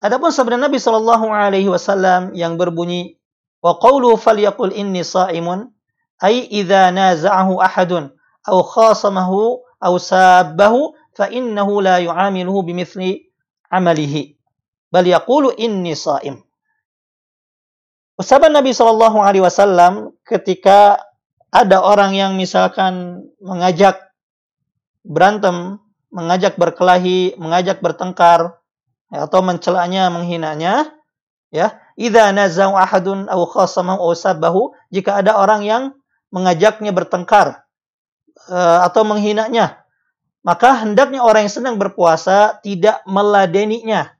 adapun 0.00 0.32
sabda 0.32 0.60
Nabi 0.60 0.76
Shallallahu 0.76 1.32
alaihi 1.32 1.68
wasallam 1.68 2.32
yang 2.36 2.60
berbunyi 2.60 3.16
wa 3.64 3.76
qawlu 3.80 4.16
falyaqul 4.20 4.72
inni 4.72 5.04
sa'imun 5.04 5.72
ay 6.20 6.48
idza 6.48 6.92
naza'ahu 6.92 7.60
ahadun 7.60 8.12
aw 8.44 8.56
khasamahu 8.64 9.60
aw 9.80 9.92
sabbahu 10.00 10.96
fa 11.16 11.28
innahu 11.28 11.84
la 11.84 12.00
yu'amiluhu 12.00 12.64
bimithli 12.64 13.28
amalihi 13.68 14.36
bal 14.92 15.04
yaqulu 15.04 15.56
inni 15.56 15.92
saim. 15.92 16.45
Usapan 18.16 18.56
Nabi 18.56 18.72
Shallallahu 18.72 19.20
Alaihi 19.20 19.44
Wasallam 19.44 20.16
ketika 20.24 21.04
ada 21.52 21.84
orang 21.84 22.16
yang 22.16 22.32
misalkan 22.32 23.28
mengajak 23.44 24.00
berantem, 25.04 25.76
mengajak 26.08 26.56
berkelahi, 26.56 27.36
mengajak 27.36 27.84
bertengkar, 27.84 28.56
atau 29.12 29.40
mencelanya, 29.44 30.08
menghinanya, 30.08 30.96
ya, 31.52 31.76
idza 31.94 32.32
nazau 32.32 32.74
ahadun 32.74 33.28
aw 33.28 33.40
khasamahu 33.46 34.00
aw 34.00 34.10
sabahu, 34.16 34.72
jika 34.88 35.20
ada 35.20 35.36
orang 35.36 35.62
yang 35.62 35.82
mengajaknya 36.32 36.90
bertengkar 36.90 37.68
uh, 38.50 38.80
atau 38.82 39.06
menghinanya, 39.06 39.86
maka 40.40 40.82
hendaknya 40.82 41.22
orang 41.22 41.46
yang 41.46 41.54
sedang 41.54 41.76
berpuasa 41.78 42.58
tidak 42.64 43.04
meladeninya 43.06 44.10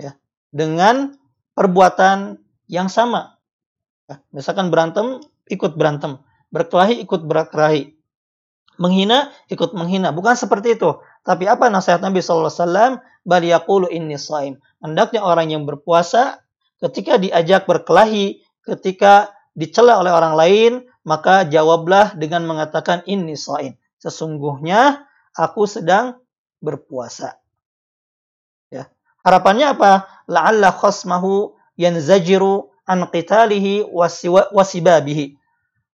ya, 0.00 0.16
dengan 0.54 1.12
perbuatan 1.52 2.40
yang 2.70 2.90
sama. 2.90 3.38
Ya, 4.06 4.22
misalkan 4.30 4.70
berantem, 4.70 5.22
ikut 5.50 5.74
berantem. 5.74 6.22
Berkelahi, 6.54 7.02
ikut 7.02 7.26
berkelahi. 7.26 7.94
Menghina, 8.76 9.32
ikut 9.48 9.72
menghina. 9.72 10.12
Bukan 10.12 10.36
seperti 10.36 10.76
itu. 10.76 11.00
Tapi 11.26 11.48
apa 11.48 11.72
nasihat 11.72 12.04
Nabi 12.04 12.20
SAW? 12.20 13.02
Bal 13.26 13.42
inni 13.90 14.14
saim. 14.20 14.60
Hendaknya 14.78 15.24
orang 15.26 15.50
yang 15.50 15.66
berpuasa 15.66 16.38
ketika 16.78 17.18
diajak 17.18 17.66
berkelahi, 17.66 18.44
ketika 18.62 19.34
dicela 19.56 19.98
oleh 19.98 20.12
orang 20.14 20.34
lain, 20.38 20.72
maka 21.02 21.42
jawablah 21.48 22.14
dengan 22.14 22.46
mengatakan 22.46 23.02
inni 23.08 23.34
saim. 23.34 23.74
Sesungguhnya 23.98 25.08
aku 25.34 25.66
sedang 25.66 26.20
berpuasa. 26.60 27.40
Ya. 28.70 28.86
Harapannya 29.26 29.74
apa? 29.74 30.06
La'alla 30.30 30.70
khasmahu 30.70 31.55
yanzajiru 31.76 32.72
an 32.88 33.08
qitalihi 33.08 33.84
wasibabihi. 34.52 35.36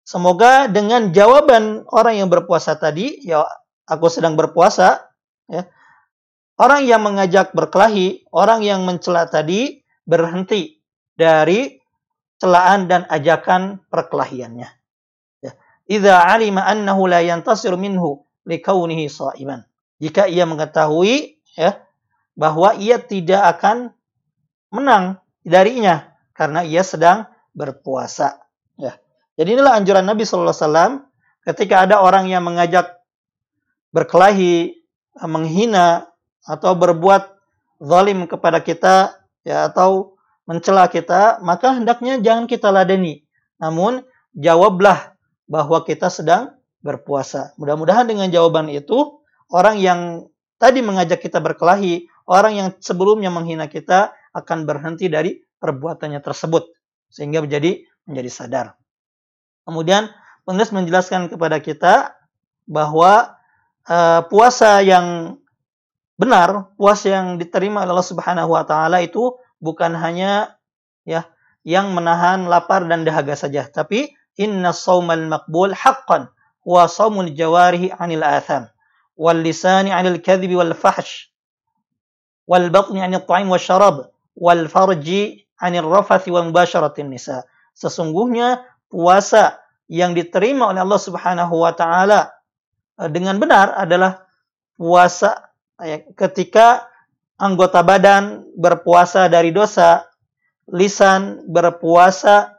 Semoga 0.03 0.65
dengan 0.65 1.13
jawaban 1.13 1.86
orang 1.89 2.15
yang 2.25 2.29
berpuasa 2.33 2.75
tadi, 2.75 3.21
ya 3.21 3.45
aku 3.86 4.09
sedang 4.09 4.33
berpuasa, 4.33 5.05
ya, 5.45 5.69
orang 6.57 6.81
yang 6.86 7.01
mengajak 7.05 7.53
berkelahi, 7.53 8.25
orang 8.33 8.65
yang 8.65 8.83
mencela 8.83 9.29
tadi 9.29 9.86
berhenti 10.09 10.81
dari 11.13 11.77
celaan 12.41 12.89
dan 12.89 13.05
ajakan 13.05 13.86
perkelahiannya. 13.91 14.69
Ya. 15.45 15.51
Idza 15.86 16.25
alima 16.25 16.65
annahu 16.65 17.05
la 17.05 17.21
yantasiru 17.21 17.77
minhu 17.77 18.25
likaunihi 18.50 19.05
sha'iman. 19.05 19.62
Jika 20.01 20.25
ia 20.25 20.48
mengetahui 20.50 21.38
ya 21.53 21.83
bahwa 22.33 22.74
ia 22.79 22.98
tidak 22.98 23.59
akan 23.59 23.91
menang 24.71 25.19
darinya 25.43 26.15
karena 26.36 26.63
ia 26.63 26.84
sedang 26.84 27.27
berpuasa. 27.55 28.39
Ya. 28.79 28.96
Jadi 29.36 29.60
inilah 29.60 29.75
anjuran 29.79 30.05
Nabi 30.08 30.24
Shallallahu 30.24 30.55
Alaihi 30.55 30.65
Wasallam 30.65 30.93
ketika 31.43 31.75
ada 31.88 32.00
orang 32.00 32.27
yang 32.31 32.43
mengajak 32.46 33.00
berkelahi, 33.91 34.79
menghina 35.19 36.08
atau 36.46 36.77
berbuat 36.77 37.36
zalim 37.81 38.27
kepada 38.29 38.63
kita, 38.63 39.19
ya 39.43 39.67
atau 39.67 40.15
mencela 40.48 40.88
kita, 40.89 41.41
maka 41.46 41.75
hendaknya 41.75 42.19
jangan 42.19 42.46
kita 42.50 42.72
ladeni. 42.74 43.24
Namun 43.60 44.01
jawablah 44.34 45.17
bahwa 45.50 45.84
kita 45.84 46.08
sedang 46.08 46.55
berpuasa. 46.79 47.51
Mudah-mudahan 47.60 48.08
dengan 48.08 48.31
jawaban 48.31 48.72
itu 48.72 49.19
orang 49.51 49.81
yang 49.81 50.29
tadi 50.62 50.79
mengajak 50.79 51.19
kita 51.19 51.43
berkelahi, 51.43 52.08
orang 52.29 52.53
yang 52.55 52.67
sebelumnya 52.79 53.34
menghina 53.34 53.67
kita 53.67 54.15
akan 54.33 54.67
berhenti 54.69 55.09
dari 55.09 55.38
perbuatannya 55.59 56.21
tersebut 56.24 56.69
sehingga 57.09 57.43
menjadi 57.43 57.81
menjadi 58.05 58.29
sadar. 58.29 58.67
Kemudian 59.65 60.09
penulis 60.45 60.74
menjelaskan 60.74 61.29
kepada 61.29 61.62
kita 61.62 62.17
bahwa 62.65 63.38
uh, 63.86 64.21
puasa 64.25 64.81
yang 64.81 65.38
benar, 66.17 66.74
puasa 66.77 67.13
yang 67.13 67.38
diterima 67.38 67.86
oleh 67.86 67.93
Allah 67.93 68.09
Subhanahu 68.09 68.50
wa 68.53 68.63
taala 68.65 69.01
itu 69.01 69.38
bukan 69.62 69.93
hanya 69.98 70.57
ya 71.05 71.29
yang 71.67 71.91
menahan 71.93 72.48
lapar 72.48 72.88
dan 72.88 73.03
dahaga 73.03 73.36
saja, 73.36 73.67
tapi 73.67 74.09
inna 74.39 74.71
saumal 74.71 75.27
maqbul 75.27 75.75
haqqan 75.75 76.31
wa 76.63 76.83
saumul 76.88 77.29
jawarihi 77.33 77.91
'anil 77.93 78.24
atham 78.24 78.69
wal 79.19 79.36
lisani 79.36 79.91
'anil 79.91 80.21
kadhibi 80.23 80.56
wal 80.56 80.71
fahsh 80.71 81.30
wal 82.47 82.69
batni 82.71 83.03
'anil 83.03 83.25
ta'im 83.27 83.51
wasyarab 83.51 84.12
wal 84.39 84.71
farji 84.71 85.43
'anil 85.60 85.91
rafathi 85.91 86.32
wa 86.32 86.47
mubasharatin 86.47 87.12
nisa. 87.12 87.43
Sesungguhnya 87.75 88.63
puasa 88.88 89.60
yang 89.91 90.15
diterima 90.15 90.71
oleh 90.71 90.80
Allah 90.80 91.02
Subhanahu 91.02 91.60
wa 91.60 91.75
taala 91.75 92.32
eh, 92.95 93.10
dengan 93.12 93.36
benar 93.36 93.75
adalah 93.75 94.23
puasa 94.80 95.52
eh, 95.84 96.08
ketika 96.15 96.88
anggota 97.36 97.84
badan 97.84 98.47
berpuasa 98.56 99.28
dari 99.28 99.52
dosa, 99.52 100.08
lisan 100.71 101.47
berpuasa 101.47 102.56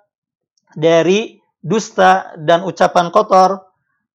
dari 0.77 1.41
dusta 1.61 2.33
dan 2.41 2.65
ucapan 2.65 3.13
kotor, 3.13 3.61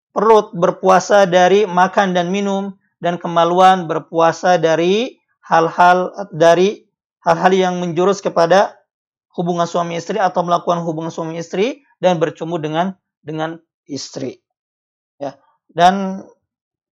perut 0.09 0.53
berpuasa 0.57 1.29
dari 1.29 1.69
makan 1.69 2.17
dan 2.17 2.33
minum, 2.33 2.73
dan 2.97 3.21
kemaluan 3.21 3.85
berpuasa 3.85 4.57
dari 4.57 5.21
hal-hal 5.45 6.09
dari 6.33 6.84
hal-hal 7.25 7.51
yang 7.51 7.75
menjurus 7.81 8.21
kepada 8.21 8.77
hubungan 9.33 9.67
suami 9.67 9.97
istri 9.97 10.21
atau 10.21 10.45
melakukan 10.45 10.85
hubungan 10.85 11.11
suami 11.11 11.41
istri 11.41 11.83
dan 11.99 12.21
bercumbu 12.21 12.61
dengan 12.61 12.95
dengan 13.25 13.59
istri. 13.89 14.39
Ya. 15.17 15.41
Dan 15.67 16.23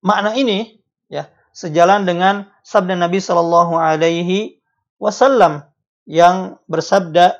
makna 0.02 0.34
ini 0.36 0.82
ya 1.08 1.30
sejalan 1.54 2.04
dengan 2.04 2.50
sabda 2.66 2.98
Nabi 2.98 3.22
Shallallahu 3.22 3.78
alaihi 3.78 4.60
wasallam 4.98 5.64
yang 6.04 6.60
bersabda 6.68 7.40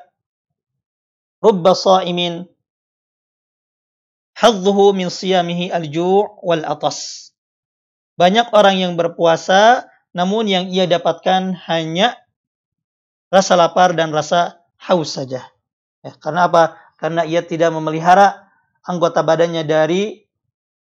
rubba 1.44 1.76
sa'imin 1.76 2.48
hadzuhu 4.32 4.96
min 4.96 5.12
siyamihi 5.12 5.68
al-ju' 5.68 6.40
wal 6.40 6.64
atas. 6.64 7.30
Banyak 8.16 8.54
orang 8.54 8.80
yang 8.80 8.92
berpuasa 8.94 9.84
namun 10.14 10.46
yang 10.46 10.70
ia 10.70 10.86
dapatkan 10.86 11.58
hanya 11.66 12.23
rasa 13.34 13.58
lapar 13.58 13.98
dan 13.98 14.14
rasa 14.14 14.62
haus 14.78 15.18
saja. 15.18 15.42
Ya, 16.06 16.14
karena 16.22 16.46
apa? 16.46 16.78
Karena 16.94 17.26
ia 17.26 17.42
tidak 17.42 17.74
memelihara 17.74 18.46
anggota 18.86 19.26
badannya 19.26 19.66
dari 19.66 20.22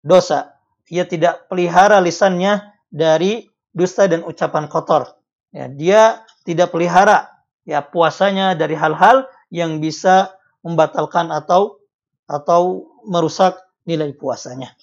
dosa. 0.01 0.57
Ia 0.89 1.05
tidak 1.05 1.45
pelihara 1.45 2.01
lisannya 2.01 2.65
dari 2.89 3.45
dusta 3.69 4.09
dan 4.09 4.25
ucapan 4.25 4.65
kotor. 4.65 5.21
Ya, 5.53 5.69
dia 5.69 6.25
tidak 6.41 6.73
pelihara 6.73 7.29
ya 7.61 7.85
puasanya 7.85 8.57
dari 8.57 8.73
hal-hal 8.73 9.29
yang 9.53 9.77
bisa 9.77 10.33
membatalkan 10.65 11.29
atau 11.29 11.77
atau 12.25 12.89
merusak 13.05 13.59
nilai 13.85 14.09
puasanya. 14.17 14.73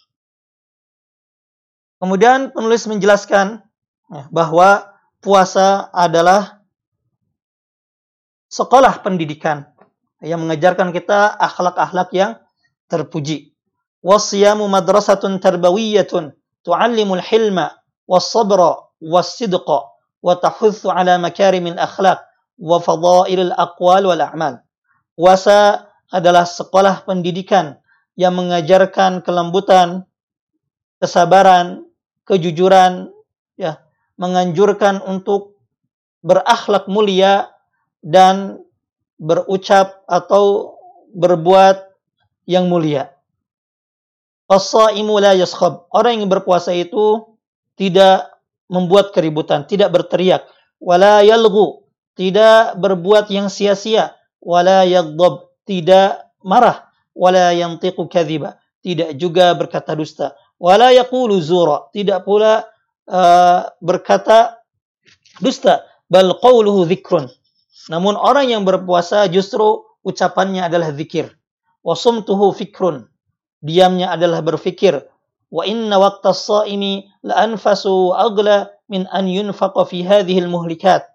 Kemudian 1.98 2.54
penulis 2.54 2.86
menjelaskan 2.86 3.58
ya, 4.12 4.22
bahwa 4.30 4.94
puasa 5.18 5.90
adalah 5.90 6.57
sekolah 8.48 9.04
pendidikan 9.04 9.68
yang 10.24 10.42
mengajarkan 10.42 10.90
kita 10.90 11.36
akhlak-akhlak 11.38 12.10
yang 12.16 12.40
terpuji. 12.90 13.54
Wasiyamu 14.02 14.66
madrasatun 14.66 15.38
tarbawiyatun 15.38 16.32
tu'allimul 16.64 17.22
hilma 17.22 17.76
was-sabra 18.08 18.88
was-sidqa 18.98 19.92
wa 20.18 20.34
tahuthu 20.34 20.90
ala 20.90 21.20
makarimil 21.20 21.78
akhlak 21.78 22.24
wa 22.58 22.82
fadailil 22.82 23.54
aqwal 23.54 24.10
wal 24.10 24.22
a'mal. 24.22 24.64
Puasa 25.14 25.86
adalah 26.08 26.48
sekolah 26.48 27.04
pendidikan 27.04 27.78
yang 28.18 28.34
mengajarkan 28.34 29.22
kelembutan, 29.22 30.08
kesabaran, 30.98 31.86
kejujuran, 32.26 33.14
ya, 33.54 33.78
menganjurkan 34.18 34.98
untuk 35.06 35.58
berakhlak 36.22 36.90
mulia 36.90 37.46
dan 38.04 38.62
berucap 39.18 40.06
atau 40.06 40.76
berbuat 41.12 41.88
yang 42.46 42.70
mulia. 42.70 43.12
As-saimu 44.48 45.20
la 45.20 45.36
yaskhab. 45.36 45.92
Orang 45.92 46.24
yang 46.24 46.30
berpuasa 46.32 46.72
itu 46.72 47.36
tidak 47.76 48.32
membuat 48.68 49.12
keributan, 49.12 49.68
tidak 49.68 49.92
berteriak, 49.92 50.48
wala 50.80 51.20
yalghu, 51.20 51.84
tidak 52.16 52.76
berbuat 52.80 53.28
yang 53.32 53.48
sia-sia, 53.52 54.16
wala 54.40 54.84
yaghdab, 54.84 55.52
tidak 55.64 56.28
marah, 56.44 56.88
wala 57.14 57.52
yantiqu 57.52 58.08
kadhiba, 58.08 58.60
tidak 58.80 59.16
juga 59.16 59.52
berkata 59.56 59.92
dusta, 59.94 60.36
wala 60.60 60.90
yaqulu 60.90 61.38
zura, 61.38 61.88
tidak 61.92 62.26
pula 62.26 62.66
uh, 63.08 63.68
berkata 63.80 64.60
dusta, 65.40 65.86
bal 66.10 66.34
qawluhu 66.40 66.88
dzikrun, 66.88 67.30
namun 67.88 68.14
orang 68.14 68.52
yang 68.52 68.62
berpuasa 68.68 69.26
justru 69.32 69.84
ucapannya 70.04 70.68
adalah 70.68 70.92
zikir. 70.92 71.32
Wasumtuhu 71.84 72.52
fikrun. 72.52 73.08
Diamnya 73.64 74.12
adalah 74.14 74.44
berfikir. 74.44 75.02
Wa 75.48 75.64
inna 75.64 75.96
waqta 75.96 76.36
saimi 76.36 77.08
la 77.24 77.48
anfasu 77.48 78.12
agla 78.12 78.68
min 78.92 79.08
an 79.08 79.24
yunfaqa 79.24 79.88
fi 79.88 80.04
hadhihi 80.04 80.44
muhlikat. 80.44 81.08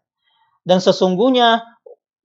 Dan 0.66 0.82
sesungguhnya 0.82 1.62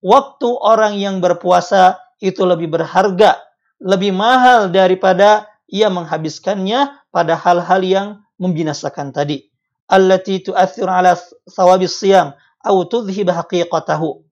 waktu 0.00 0.48
orang 0.48 0.96
yang 0.96 1.20
berpuasa 1.20 2.00
itu 2.18 2.42
lebih 2.48 2.72
berharga 2.72 3.48
lebih 3.78 4.10
mahal 4.10 4.70
daripada 4.70 5.46
ia 5.70 5.86
menghabiskannya 5.86 6.98
pada 7.14 7.38
hal-hal 7.38 7.80
yang 7.82 8.06
membinasakan 8.38 9.14
tadi. 9.14 9.46
Allati 9.88 10.42
tu'athiru 10.44 10.90
ala 10.90 11.16
thawabis 11.48 11.96
siyam 11.96 12.34
au 12.60 12.84
tudhhib 12.84 13.30
haqiqatahu. 13.30 14.27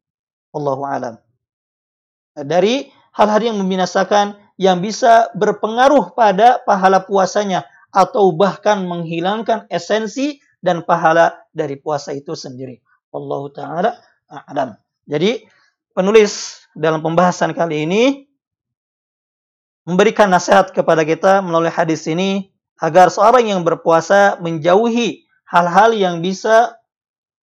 Wallahu 0.56 0.88
alam. 0.88 1.20
Dari 2.32 2.88
hal-hal 3.12 3.52
yang 3.52 3.60
membinasakan 3.60 4.40
yang 4.56 4.80
bisa 4.80 5.28
berpengaruh 5.36 6.16
pada 6.16 6.64
pahala 6.64 7.04
puasanya 7.04 7.68
atau 7.92 8.32
bahkan 8.32 8.88
menghilangkan 8.88 9.68
esensi 9.68 10.40
dan 10.64 10.80
pahala 10.88 11.36
dari 11.52 11.76
puasa 11.76 12.16
itu 12.16 12.32
sendiri. 12.32 12.80
Allah 13.12 13.42
taala 13.52 13.90
a'lam. 14.28 14.76
Jadi 15.04 15.44
penulis 15.92 16.64
dalam 16.72 17.04
pembahasan 17.04 17.52
kali 17.52 17.84
ini 17.84 18.04
memberikan 19.88 20.28
nasihat 20.28 20.72
kepada 20.72 21.04
kita 21.04 21.40
melalui 21.40 21.72
hadis 21.72 22.04
ini 22.08 22.52
agar 22.80 23.08
seorang 23.08 23.48
yang 23.48 23.60
berpuasa 23.64 24.36
menjauhi 24.42 25.24
hal-hal 25.48 25.96
yang 25.96 26.20
bisa 26.20 26.76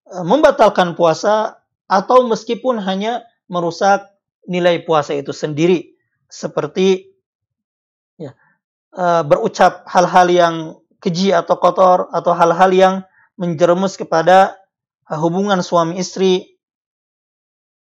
e, 0.06 0.22
membatalkan 0.22 0.94
puasa 0.94 1.63
atau 1.94 2.26
meskipun 2.26 2.82
hanya 2.82 3.22
merusak 3.46 4.10
nilai 4.50 4.82
puasa 4.82 5.14
itu 5.14 5.30
sendiri 5.30 5.94
seperti 6.26 7.14
ya, 8.18 8.34
uh, 8.98 9.22
berucap 9.22 9.86
hal-hal 9.86 10.28
yang 10.34 10.56
keji 10.98 11.30
atau 11.30 11.62
kotor 11.62 12.10
atau 12.10 12.34
hal-hal 12.34 12.74
yang 12.74 12.96
menjerumus 13.38 13.94
kepada 13.94 14.58
hubungan 15.06 15.62
suami 15.62 16.02
istri 16.02 16.58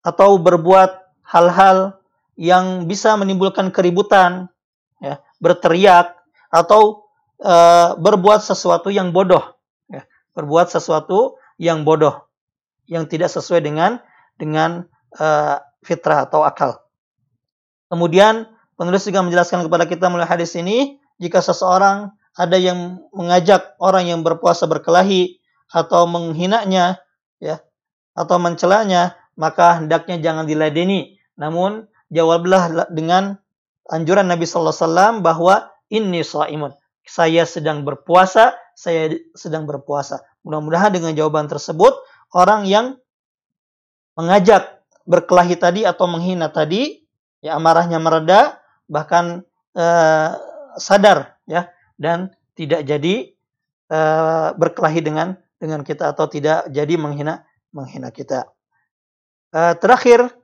atau 0.03 0.35
berbuat 0.35 1.23
hal-hal 1.23 1.97
yang 2.35 2.85
bisa 2.85 3.15
menimbulkan 3.15 3.71
keributan, 3.71 4.51
ya, 4.99 5.23
berteriak 5.39 6.13
atau 6.51 7.07
uh, 7.41 7.95
berbuat 7.95 8.43
sesuatu 8.43 8.91
yang 8.91 9.15
bodoh, 9.15 9.55
ya, 9.87 10.03
berbuat 10.35 10.67
sesuatu 10.69 11.39
yang 11.55 11.87
bodoh, 11.87 12.24
yang 12.85 13.09
tidak 13.09 13.33
sesuai 13.33 13.61
dengan 13.65 14.01
dengan 14.35 14.85
uh, 15.17 15.57
fitrah 15.85 16.25
atau 16.25 16.43
akal. 16.43 16.81
Kemudian 17.89 18.49
penulis 18.75 19.05
juga 19.05 19.21
menjelaskan 19.21 19.65
kepada 19.65 19.85
kita 19.85 20.09
melalui 20.09 20.29
hadis 20.29 20.57
ini, 20.57 20.99
jika 21.21 21.39
seseorang 21.39 22.11
ada 22.35 22.57
yang 22.59 22.99
mengajak 23.15 23.77
orang 23.79 24.11
yang 24.11 24.19
berpuasa 24.25 24.67
berkelahi 24.67 25.39
atau 25.71 26.03
menghinanya, 26.09 26.99
ya, 27.39 27.63
atau 28.11 28.35
mencelanya, 28.41 29.15
maka 29.39 29.79
hendaknya 29.79 30.19
jangan 30.19 30.43
diladeni. 30.43 31.15
Namun 31.39 31.87
jawablah 32.11 32.91
dengan 32.91 33.39
anjuran 33.87 34.27
Nabi 34.27 34.43
sallallahu 34.43 34.75
alaihi 34.75 34.87
wasallam 34.87 35.13
bahwa 35.23 35.55
ini 35.91 36.21
shaimun. 36.25 36.73
Saya 37.05 37.45
sedang 37.45 37.85
berpuasa, 37.85 38.57
saya 38.73 39.13
sedang 39.37 39.69
berpuasa. 39.69 40.25
Mudah-mudahan 40.41 40.89
dengan 40.89 41.13
jawaban 41.13 41.45
tersebut 41.45 41.93
orang 42.35 42.67
yang 42.67 42.99
mengajak 44.19 44.83
berkelahi 45.07 45.55
tadi 45.55 45.81
atau 45.87 46.11
menghina 46.11 46.51
tadi 46.51 47.07
ya 47.39 47.55
amarahnya 47.55 48.01
mereda 48.03 48.59
bahkan 48.91 49.47
uh, 49.77 50.29
sadar 50.75 51.39
ya 51.47 51.71
dan 51.95 52.35
tidak 52.59 52.83
jadi 52.83 53.31
uh, 53.87 54.51
berkelahi 54.59 54.99
dengan 54.99 55.39
dengan 55.55 55.87
kita 55.87 56.11
atau 56.11 56.27
tidak 56.27 56.67
jadi 56.67 56.99
menghina 56.99 57.47
menghina 57.71 58.11
kita. 58.11 58.51
Uh, 59.55 59.71
terakhir 59.79 60.35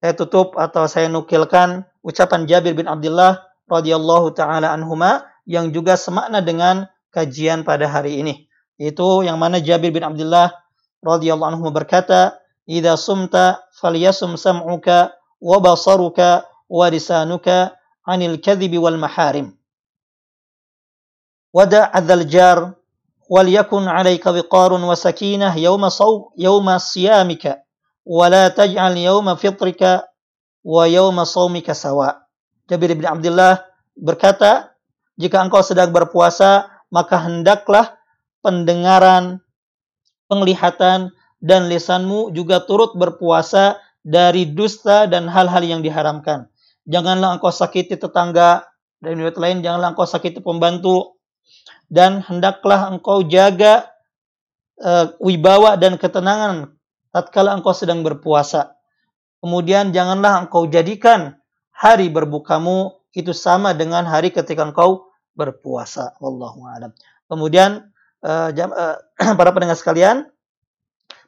saya 0.00 0.12
tutup 0.16 0.56
atau 0.56 0.84
saya 0.88 1.08
nukilkan 1.08 1.88
ucapan 2.04 2.44
Jabir 2.48 2.76
bin 2.76 2.88
Abdullah 2.88 3.40
radhiyallahu 3.68 4.32
taala 4.36 4.74
anhuma 4.74 5.28
yang 5.46 5.70
juga 5.70 5.96
semakna 5.96 6.42
dengan 6.44 6.88
kajian 7.14 7.62
pada 7.62 7.86
hari 7.88 8.20
ini. 8.20 8.49
Itu 8.79 9.23
yang 9.23 9.39
mana 9.39 9.63
Jabir 9.63 9.91
bin 9.95 10.03
Abdullah 10.03 10.51
radhiyallahu 10.99 11.55
anhu 11.55 11.71
berkata, 11.71 12.35
"Idza 12.67 12.99
sumta 12.99 13.63
falyasum 13.79 14.35
sam'uka 14.35 15.15
wa 15.39 15.57
basaruka 15.63 16.43
wa 16.67 16.85
lisanuka 16.91 17.75
'anil 18.03 18.41
kadhibi 18.41 18.75
wal 18.75 18.99
maharim." 18.99 19.55
Wada' 21.55 21.87
adzal 21.91 22.27
jar 22.27 22.59
وليكن 23.25 23.89
عليك 23.89 24.25
وقار 24.25 24.71
وسكينة 24.73 25.57
يوم 25.57 25.89
صوم 25.89 26.37
يوم 26.37 26.67
صيامك 26.77 27.43
ولا 28.05 28.53
تجعل 28.53 28.93
يوم 28.97 29.27
فطرك 29.35 29.81
ويوم 30.61 31.17
صومك 31.23 31.67
سواء. 31.73 32.21
Jabir 32.69 32.93
bin 32.93 33.05
Abdullah 33.05 33.65
berkata, 33.97 34.73
jika 35.17 35.41
engkau 35.41 35.61
sedang 35.61 35.93
berpuasa, 35.93 36.69
maka 36.89 37.17
hendaklah 37.21 37.97
pendengaran, 38.40 39.40
penglihatan, 40.28 41.12
dan 41.40 41.72
lisanmu 41.72 42.36
juga 42.36 42.60
turut 42.64 42.92
berpuasa 42.96 43.80
dari 44.04 44.48
dusta 44.48 45.08
dan 45.08 45.28
hal-hal 45.28 45.64
yang 45.64 45.80
diharamkan. 45.80 46.48
Janganlah 46.88 47.36
engkau 47.36 47.52
sakiti 47.52 47.96
tetangga, 47.96 48.68
dan 49.00 49.16
riwayat 49.16 49.36
lain 49.40 49.58
janganlah 49.64 49.96
engkau 49.96 50.08
sakiti 50.08 50.40
pembantu, 50.44 51.16
dan 51.88 52.20
hendaklah 52.24 52.92
engkau 52.92 53.24
jaga 53.24 53.88
uh, 54.80 55.12
wibawa 55.18 55.76
dan 55.76 55.96
ketenangan 55.96 56.76
tatkala 57.10 57.56
engkau 57.58 57.74
sedang 57.74 58.06
berpuasa. 58.06 58.78
Kemudian 59.40 59.90
janganlah 59.90 60.46
engkau 60.46 60.68
jadikan 60.68 61.40
hari 61.72 62.12
berbukamu 62.12 62.92
itu 63.16 63.32
sama 63.34 63.72
dengan 63.74 64.06
hari 64.06 64.30
ketika 64.30 64.62
engkau 64.62 65.10
berpuasa. 65.34 66.14
Wallahu 66.22 66.68
a'lam. 66.68 66.92
Kemudian 67.26 67.89
uh, 68.24 68.48
jam, 68.52 68.72
uh, 68.72 68.96
para 69.38 69.50
pendengar 69.52 69.76
sekalian, 69.76 70.28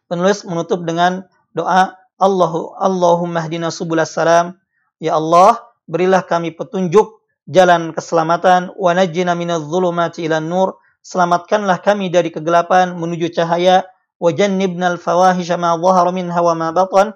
penulis 0.08 0.44
menutup 0.44 0.84
dengan 0.84 1.24
doa 1.56 1.96
Allahu 2.20 2.78
Allahumma 2.78 3.42
hdina 3.42 3.74
subulas 3.74 4.14
salam. 4.14 4.56
Ya 5.02 5.18
Allah, 5.18 5.58
berilah 5.90 6.22
kami 6.22 6.54
petunjuk 6.54 7.22
jalan 7.50 7.90
keselamatan 7.90 8.70
wa 8.78 8.94
najjina 8.94 9.34
minadh 9.34 9.66
dhulumati 9.66 10.24
ilan 10.30 10.46
nur. 10.46 10.78
Selamatkanlah 11.02 11.82
kami 11.82 12.14
dari 12.14 12.30
kegelapan 12.30 12.94
menuju 12.94 13.34
cahaya 13.34 13.82
wajannibna 14.22 14.94
al-fawahisha 14.94 15.58
ma 15.58 15.74
dhahara 15.74 16.14
minha 16.14 16.38
wa 16.38 16.54
ma 16.54 16.70
batan 16.70 17.10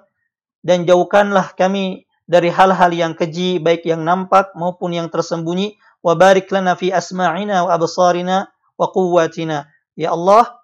dan 0.59 0.83
jauhkanlah 0.83 1.55
kami 1.55 2.03
dari 2.27 2.51
hal-hal 2.51 2.91
yang 2.91 3.15
keji 3.15 3.63
baik 3.63 3.87
yang 3.87 4.03
nampak 4.03 4.51
maupun 4.59 4.91
yang 4.91 5.07
tersembunyi 5.07 5.79
wa 6.03 6.19
barik 6.19 6.51
lana 6.51 6.75
fi 6.75 6.91
asma'ina 6.91 7.63
wa 7.63 7.71
absarina 7.71 8.51
wa 8.77 8.87
quwwatina 8.93 9.67
ya 9.97 10.13
Allah 10.13 10.55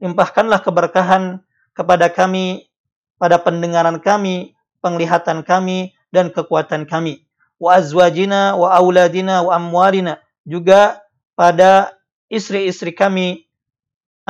limpahkanlah 0.00 0.64
keberkahan 0.64 1.44
kepada 1.76 2.08
kami 2.10 2.72
pada 3.20 3.36
pendengaran 3.38 4.00
kami 4.00 4.56
penglihatan 4.80 5.44
kami 5.44 5.92
dan 6.10 6.32
kekuatan 6.32 6.88
kami 6.88 7.28
wa 7.60 7.76
azwajina 7.76 8.56
wa 8.56 8.72
auladina 8.72 9.44
wa 9.44 9.60
amwalina 9.60 10.18
juga 10.48 11.04
pada 11.36 11.94
istri-istri 12.32 12.96
kami 12.96 13.50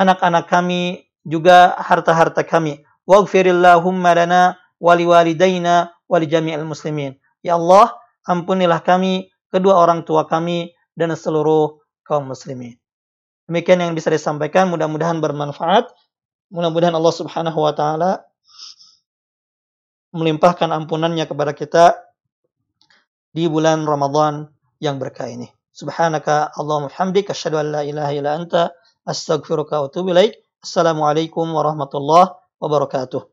anak-anak 0.01 0.49
kami 0.49 1.11
juga 1.21 1.77
harta-harta 1.77 2.41
kami. 2.41 2.81
Waghfirillahumma 3.05 4.17
lana 4.17 4.57
wa 4.81 4.93
liwalidayna 4.97 5.93
wa 6.09 6.17
jami'il 6.17 6.65
muslimin. 6.65 7.17
Ya 7.45 7.57
Allah, 7.57 7.93
ampunilah 8.25 8.81
kami, 8.81 9.29
kedua 9.53 9.77
orang 9.77 10.01
tua 10.05 10.25
kami, 10.25 10.73
dan 10.97 11.13
seluruh 11.13 11.81
kaum 12.01 12.29
muslimin. 12.33 12.80
Demikian 13.51 13.83
yang 13.83 13.91
bisa 13.91 14.07
disampaikan, 14.07 14.71
mudah-mudahan 14.71 15.19
bermanfaat. 15.19 15.91
Mudah-mudahan 16.55 16.95
Allah 16.95 17.11
subhanahu 17.11 17.59
wa 17.59 17.75
ta'ala 17.75 18.23
melimpahkan 20.15 20.71
ampunannya 20.71 21.27
kepada 21.27 21.51
kita 21.51 21.99
di 23.35 23.51
bulan 23.51 23.83
Ramadan 23.83 24.47
yang 24.79 25.03
berkah 25.03 25.27
ini. 25.27 25.51
Subhanaka 25.75 26.55
Allahumma 26.55 26.95
hamdik 26.95 27.27
asyhadu 27.27 27.59
an 27.59 27.67
la 27.75 27.81
ilaha 27.83 28.11
illa 28.15 28.39
anta 28.39 28.71
astaghfiruka 29.03 29.83
wa 29.83 29.87
atubu 29.91 30.15
ilaik. 30.15 30.39
Assalamualaikum 30.63 31.51
warahmatullahi 31.51 32.31
wabarakatuh. 32.55 33.30